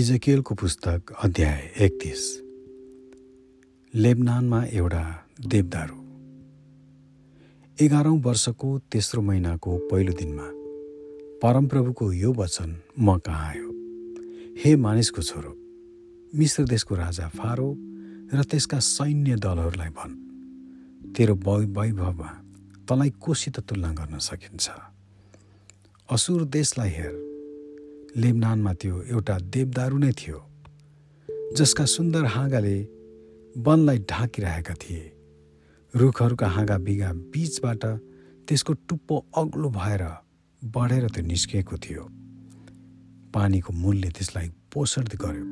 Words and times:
इजकेलको 0.00 0.54
पुस्तक 0.54 1.02
अध्याय 1.24 1.74
एकतिस। 1.80 2.40
लेबनानमा 3.94 4.64
एउटा 4.64 5.28
देवदारू। 5.46 5.96
एघारौँ 7.84 8.20
वर्षको 8.20 8.78
तेस्रो 8.78 9.22
महिनाको 9.22 9.78
पहिलो 9.78 10.12
दिनमा 10.12 10.46
परमप्रभुको 11.42 12.12
यो 12.12 12.32
वचन 12.32 12.76
म 12.98 13.18
कहाँ 13.18 13.48
आयो? 13.48 13.68
हे 14.64 14.76
मानिसको 14.76 15.22
छोरो 15.22 15.52
मिश्र 16.38 16.64
देशको 16.64 16.94
राजा 16.94 17.28
फारो 17.28 17.76
र 18.34 18.42
त्यसका 18.42 18.78
सैन्य 18.78 19.36
दलहरूलाई 19.36 19.88
भन्। 19.88 21.12
तेरो 21.12 21.34
वैभवमा 21.34 22.44
तँलाई 22.88 23.10
कोसित 23.10 23.60
तुलना 23.60 23.92
गर्न 23.92 24.18
सकिन्छ। 24.18 24.70
असुर 26.10 26.44
देशलाई 26.44 26.88
हेर। 26.88 27.29
लेबनानमा 28.16 28.72
त्यो 28.74 29.02
एउटा 29.02 29.38
देवदारू 29.38 29.98
नै 29.98 30.12
थियो 30.12 30.38
जसका 31.56 31.84
सुन्दर 31.84 32.24
हाँगाले 32.24 32.76
वनलाई 33.56 33.98
ढाकिरहेका 33.98 34.74
थिए। 34.74 35.12
रुखहरूका 35.94 36.48
हाँगा 36.48 36.78
बिगा 36.78 37.12
बिचबाट 37.12 37.84
त्यसको 38.48 38.72
टुप्पो 38.88 39.16
अग्लो 39.36 39.68
भएर 39.70 40.02
बढेर 40.62 41.08
त्यो 41.08 41.26
निस्किएको 41.26 41.76
थियो। 41.76 42.02
पानीको 43.34 43.72
मूलले 43.72 44.08
त्यसलाई 44.08 44.48
पोषण 44.72 45.04
गर्यो। 45.22 45.44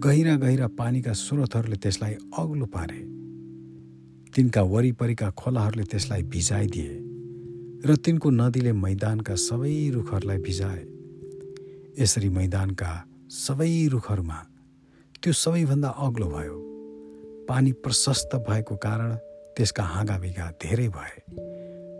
गहिरा 0.00 0.36
गहिरा 0.36 0.66
पानीका 0.78 1.12
स्रोतहरूले 1.12 1.76
त्यसलाई 1.76 2.14
अग्लो 2.38 2.66
पारे। 2.66 3.00
तिनका 4.34 4.62
वरिपरिका 4.62 5.30
खोलाहरूले 5.30 5.84
त्यसलाई 5.84 6.22
भिजाइदिए 6.22 6.92
र 7.86 7.96
तिनको 7.96 8.30
नदीले 8.30 8.72
मैदानका 8.72 9.34
सबै 9.34 9.90
रुखहरूलाई 9.90 10.38
भिजाए। 10.38 10.99
यसरी 11.98 12.28
मैदानका 12.28 12.90
सबै 13.30 13.88
रुखहरूमा 13.88 14.38
त्यो 15.22 15.32
सबैभन्दा 15.32 15.88
अग्लो 15.88 16.26
भयो। 16.26 16.56
पानी 17.48 17.72
प्रशस्त 17.72 18.36
भएको 18.48 18.76
कारण 18.76 19.14
त्यसका 19.56 19.84
हाँगाबिगा 19.84 20.50
धेरै 20.62 20.88
भए 20.88 21.16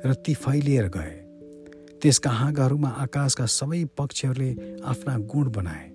र 0.04 0.14
ती 0.14 0.34
फैलिएर 0.34 0.88
गए। 0.88 1.14
त्यसका 2.02 2.30
हाँगाहरूमा 2.30 2.88
आकाशका 2.88 3.46
सबै 3.46 3.84
पक्षीहरूले 3.84 4.80
आफ्ना 4.84 5.18
गुण 5.18 5.50
बनाए। 5.50 5.86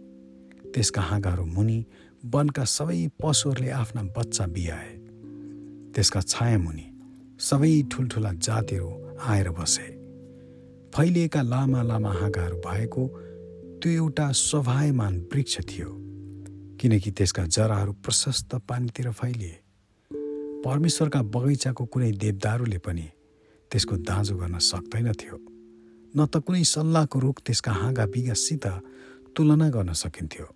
त्यसका 0.74 1.02
हाँगाहरू 1.02 1.46
मुनि 1.46 1.86
वनका 2.26 2.64
सबै 2.64 3.08
पशुहरूले 3.24 3.70
आफ्ना 3.70 4.04
बच्चा 4.04 4.46
बिहाए 4.46 4.94
त्यसका 5.96 6.22
छाया 6.22 6.58
मुनि 6.58 6.88
सबै 7.40 7.74
ठुल्ठुला 7.92 8.32
जातिहरू 8.32 8.90
आएर 9.20 9.50
बसे। 9.50 9.88
फैलिएका 10.96 11.42
लामा 11.42 11.82
लामा 11.82 12.12
हाँगाहरू 12.12 12.58
भएको 12.58 13.04
त्यो 13.86 13.94
एउटा 13.94 14.32
स्वाभायमान 14.32 15.18
वृक्ष 15.34 15.60
थियो 15.62 15.90
किनकि 16.82 17.12
त्यसका 17.12 17.44
जराहरू 17.46 17.92
प्रशस्त 17.94 18.56
पानीतिर 18.70 19.10
फैलिए। 19.12 19.58
परमेश्वरका 20.66 21.22
बगैँचाको 21.22 21.86
कुनै 21.86 22.12
देवदारूले 22.12 22.78
पनि 22.82 23.06
त्यसको 23.72 23.96
दाँजो 24.10 24.36
गर्न 24.38 24.58
सक्दैनथ्यो 24.58 25.38
न 26.18 26.26
त 26.26 26.42
कुनै 26.42 26.64
सल्लाहको 26.64 27.20
रुख 27.20 27.42
त्यसका 27.46 27.72
हाँगा 27.72 28.06
बिगासित 28.10 28.66
तुलना 29.38 29.70
गर्न 29.70 29.94
सकिन्थ्यो 29.94 30.48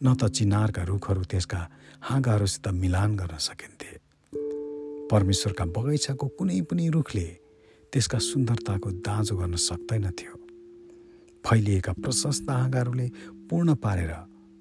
न 0.00 0.14
त 0.14 0.30
चिनारका 0.30 0.82
रुखहरू 0.92 1.22
त्यसका 1.26 1.60
हाँगाहरूसित 2.06 2.68
मिलान 2.68 3.16
गर्न 3.16 3.36
सकिन्थे। 3.48 3.90
परमेश्वरका 5.10 5.64
बगैँचाको 5.74 6.26
कुनै 6.38 6.60
पनि 6.70 6.88
रुखले 6.94 7.26
त्यसका 7.92 8.18
सुन्दरताको 8.30 8.90
दाँजो 9.02 9.36
गर्न 9.36 9.56
सक्दैनथ्यो 9.58 10.43
फैलिएका 11.46 11.92
प्रशस्त 11.92 12.50
हाँगाहरूले 12.50 13.08
पूर्ण 13.50 13.74
पारेर 13.84 14.12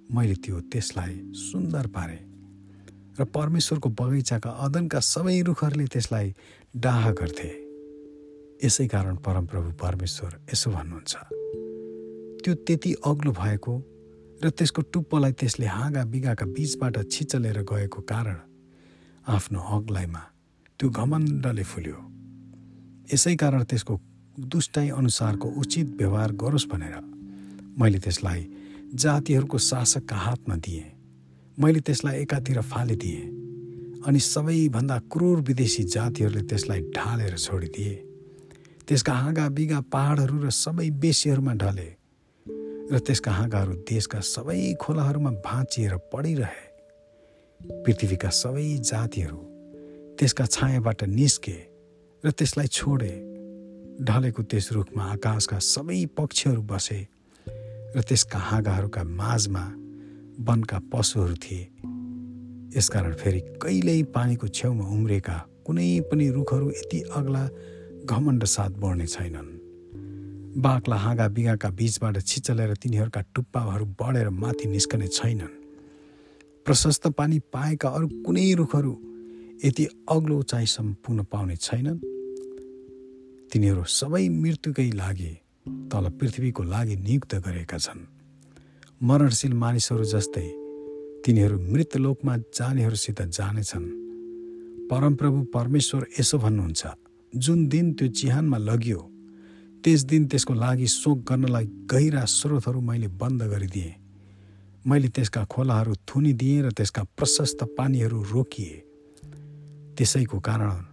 मैले 0.10 0.36
त्यो 0.44 0.60
त्यसलाई 0.72 1.14
सुन्दर 1.42 1.88
पारे 1.96 2.20
र 3.20 3.26
परमेश्वरको 3.30 3.90
बगैँचाका 3.90 4.50
अदनका 4.66 5.00
सबै 5.00 5.42
रुखहरूले 5.48 5.86
त्यसलाई 5.88 6.34
डाह 6.76 7.10
गर्थे। 7.20 7.50
यसै 8.64 8.88
कारण 8.88 9.16
परमप्रभु 9.26 9.72
परमेश्वर 9.80 10.32
यसो 10.52 10.72
भन्नुहुन्छ 10.72 11.14
त्यो 12.44 12.54
त्यति 12.68 12.92
अग्लो 13.06 13.32
भएको 13.32 13.74
र 14.44 14.50
त्यसको 14.50 14.82
टुप्पोलाई 14.94 15.32
त्यसले 15.40 15.66
हाँगा 15.66 16.04
बिगाका 16.12 16.46
बिचबाट 16.56 16.96
छिचलेर 17.12 17.60
गएको 17.64 18.02
कारण 18.12 18.38
आफ्नो 19.28 19.60
अग्लाइमा 19.78 20.24
त्यो 20.80 20.90
घमण्डले 20.90 21.64
फुल्यो। 21.64 21.98
यसै 23.14 23.36
कारण 23.36 23.64
त्यसको 23.72 23.94
दुष्टाइ 24.40 24.90
अनुसारको 24.90 25.48
उचित 25.50 25.88
व्यवहार 25.98 26.32
गरोस् 26.32 26.66
भनेर 26.68 26.96
मैले 27.80 28.00
त्यसलाई 28.00 28.46
जातिहरूको 28.94 29.58
शासकका 29.58 30.16
हातमा 30.16 30.56
दिएँ। 30.56 30.84
मैले 31.58 31.80
त्यसलाई 31.80 32.22
एकातिर 32.22 32.62
फालिदिएँ 32.62 33.22
अनि 34.08 34.20
सबैभन्दा 34.20 34.98
क्रूर 35.12 35.42
विदेशी 35.42 35.84
जातिहरूले 35.84 36.42
त्यसलाई 36.42 36.82
ढालेर 36.82 37.38
छोडिदिए। 37.38 37.94
त्यसका 38.88 39.14
हाँगा 39.14 39.50
बिगा 39.50 39.80
पहाडहरू 39.94 40.38
र 40.44 40.50
सबै 40.50 40.90
बेसीहरूमा 40.90 41.54
ढले 41.54 41.90
र 42.92 43.00
त्यसका 43.00 43.32
हाँगाहरू 43.32 43.74
देशका 43.86 44.20
सबै 44.20 44.74
खोलाहरूमा 44.82 45.32
भाँचिएर 45.46 45.96
पढिरहे 46.10 46.66
पृथ्वीका 47.86 48.30
सबै 48.30 48.66
जातिहरू 48.82 49.38
त्यसका 50.18 50.46
छायाबाट 50.46 51.04
निस्के 51.04 51.58
र 52.24 52.32
त्यसलाई 52.32 52.68
छोडे। 52.68 53.33
ढलेको 54.02 54.44
त्यस 54.44 54.72
रुखमा 54.72 55.04
आकाशका 55.04 55.60
सबै 55.60 56.06
पक्षीहरू 56.18 56.62
बसे 56.62 57.08
र 57.96 58.02
त्यसका 58.02 58.40
हाँगाहरूका 58.40 59.04
माझमा 59.04 59.64
वनका 60.40 60.80
पशुहरू 60.94 61.36
थिए। 61.36 61.64
यसकारण 62.78 63.14
फेरि 63.14 63.40
कहिल्यै 63.62 64.04
पानीको 64.04 64.48
छेउमा 64.48 64.86
उम्रेका 64.86 65.38
कुनै 65.66 66.00
पनि 66.12 66.30
रुखहरू 66.30 66.70
यति 66.70 67.02
अग्ला 67.02 67.44
घमण्ड 68.06 68.44
साथ 68.44 68.70
बढ्ने 68.70 69.08
छैनन्। 69.08 69.50
बाघला 70.62 70.96
हाँगा 70.96 71.28
बिगाका 71.28 71.70
बिचबाट 71.70 72.18
छिचलेर 72.22 72.74
तिनीहरूका 72.74 73.22
टुप्पाहरू 73.36 73.86
बढेर 73.86 74.30
माथि 74.30 74.68
निस्कने 74.68 75.08
छैनन्। 75.08 75.54
प्रशस्त 76.66 77.08
पानी 77.08 77.40
पाएका 77.40 77.90
अरू 77.90 78.08
कुनै 78.26 78.54
रुखहरू 78.54 78.94
यति 79.66 79.86
अग्लो 80.10 80.38
उचाइसम्म 80.40 80.94
पुग्न 80.94 81.24
पाउने 81.24 81.56
छैनन्। 81.56 82.00
तिनीहरू 83.54 83.84
सबै 83.86 84.28
मृत्युकै 84.34 84.90
लागि 84.98 85.32
तल 85.92 86.06
पृथ्वीको 86.20 86.64
लागि 86.74 86.96
नियुक्त 87.06 87.34
गरेका 87.46 87.78
छन्। 87.78 88.00
मरणशील 89.02 89.54
मानिसहरू 89.54 90.04
जस्तै 90.04 90.48
तिनीहरू 91.26 91.58
मृतलोकमा 91.72 92.34
जानेहरूसित 92.58 93.20
जानेछन्। 93.38 93.86
परमप्रभु 94.90 95.40
परमेश्वर 95.54 96.02
यसो 96.20 96.38
भन्नुहुन्छ 96.38 96.82
जुन 97.34 97.60
दिन 97.70 97.92
त्यो 97.94 98.08
चिहानमा 98.20 98.58
लगियो 98.58 99.02
त्यस 99.84 100.02
दिन 100.10 100.26
त्यसको 100.28 100.54
लागि 100.54 100.88
शोक 100.88 101.18
गर्नलाई 101.30 101.66
गहिरा 101.92 102.24
स्रोतहरू 102.26 102.80
मैले 102.82 103.08
बन्द 103.22 103.42
गरिदिएँ। 103.54 103.94
मैले 104.86 105.08
त्यसका 105.16 105.42
खोलाहरू 105.46 105.94
थुनिदिएँ 106.10 106.62
र 106.66 106.72
त्यसका 106.74 107.04
प्रशस्त 107.18 107.60
पानीहरू 107.78 108.18
रोकिए। 108.34 108.76
त्यसैको 109.94 110.40
कारण 110.40 110.93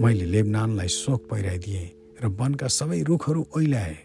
मैले 0.00 0.24
लेबनानलाई 0.24 0.88
शोक 0.88 1.20
पहिराइदिएँ 1.30 1.86
र 2.20 2.28
वनका 2.38 2.68
सबै 2.68 3.00
रुखहरू 3.02 3.40
ओइल्याए 3.56 3.96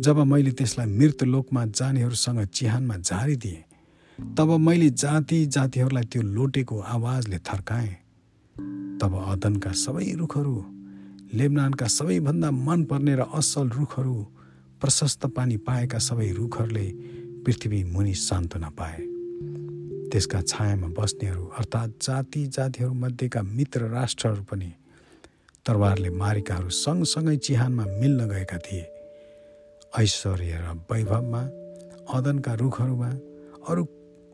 जब 0.00 0.18
मैले 0.24 0.52
त्यसलाई 0.56 0.86
मृत 0.88 1.22
लोकमा 1.24 1.64
जानेहरूसँग 1.68 2.44
चिहानमा 2.48 2.96
झारिदिएँ 2.96 3.64
तब 4.36 4.50
मैले 4.58 4.88
जाति 4.96 5.44
जातिहरूलाई 5.46 6.04
त्यो 6.04 6.22
लोटेको 6.22 6.80
आवाजले 6.96 7.38
थर्काएँ। 7.38 7.92
तब 9.00 9.12
अदनका 9.28 9.72
सबै 9.84 10.12
रुखहरू 10.16 10.56
लेबनानका 11.34 11.86
सबैभन्दा 11.86 12.50
मनपर्ने 12.50 13.14
र 13.14 13.28
असल 13.36 13.68
रुखहरू 13.68 14.16
प्रशस्त 14.80 15.26
पानी 15.36 15.56
पाएका 15.60 15.98
सबै 15.98 16.30
रुखहरूले 16.32 16.86
पृथ्वी 17.44 17.84
मुनि 17.84 18.14
सान्त्वना 18.16 18.68
पाए। 18.80 19.09
त्यसका 20.12 20.40
छायामा 20.42 20.88
बस्नेहरू 20.98 21.44
अर्थात् 21.58 21.90
जाति 22.02 22.46
जातिहरूमध्येका 22.46 23.42
मित्र 23.42 23.80
राष्ट्रहरू 23.88 24.42
पनि 24.42 24.72
तरवारले 25.66 26.10
मारेकाहरू 26.10 26.68
सँगसँगै 26.68 27.36
चिहानमा 27.36 27.84
मिल्न 28.00 28.20
गएका 28.28 28.58
थिए। 28.58 28.86
ऐश्वर्य 29.98 30.52
र 30.62 30.66
वैभवमा 30.90 31.42
अदनका 32.16 32.54
रुखहरूमा 32.54 33.10
अरू 33.68 33.82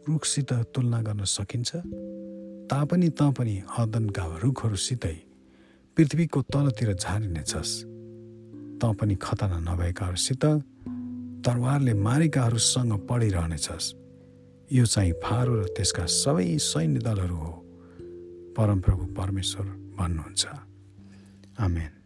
रुखसित 0.08 0.52
तुलना 0.74 1.02
गर्न 1.02 1.24
सकिन्छ? 1.24 1.70
तापनि 2.70 3.08
त 3.08 3.22
पनि 3.36 3.62
अदनका 3.78 4.24
रुखहरूसितै 4.42 5.16
पृथ्वीको 5.96 6.42
तलतिर 6.42 6.90
झारिनेछस्। 6.94 7.72
त 8.80 8.82
पनि 8.98 9.14
खतना 9.14 9.58
नभएकाहरूसित 9.68 10.44
तरवारले 11.44 11.94
मारेकाहरूसँग 11.94 12.92
पढिरहनेछस्। 13.08 14.05
यो 14.72 14.86
चाहिँ 14.86 15.12
फारो 15.12 15.54
र 15.54 15.64
त्यसका 15.64 16.06
सबै 16.06 16.58
सैन्य 16.58 17.00
दलहरू 17.00 17.36
हो। 17.36 17.52
परमप्रभु 18.56 19.06
परमेश्वर 19.06 19.66
भन्नुहुन्छ। 19.98 20.46
आमेन। 21.58 22.05